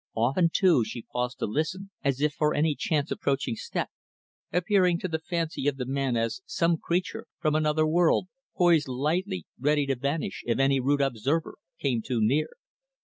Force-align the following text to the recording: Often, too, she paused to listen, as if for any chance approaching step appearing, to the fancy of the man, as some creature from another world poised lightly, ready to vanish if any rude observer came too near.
Often, 0.15 0.49
too, 0.53 0.83
she 0.83 1.03
paused 1.03 1.37
to 1.37 1.45
listen, 1.45 1.91
as 2.03 2.21
if 2.21 2.33
for 2.33 2.55
any 2.55 2.73
chance 2.73 3.11
approaching 3.11 3.55
step 3.55 3.91
appearing, 4.51 4.97
to 5.01 5.07
the 5.07 5.19
fancy 5.19 5.67
of 5.67 5.77
the 5.77 5.85
man, 5.85 6.17
as 6.17 6.41
some 6.47 6.77
creature 6.77 7.27
from 7.39 7.53
another 7.53 7.85
world 7.85 8.27
poised 8.57 8.87
lightly, 8.87 9.45
ready 9.59 9.85
to 9.85 9.95
vanish 9.95 10.41
if 10.47 10.57
any 10.57 10.79
rude 10.79 11.01
observer 11.01 11.57
came 11.79 12.01
too 12.01 12.19
near. 12.19 12.49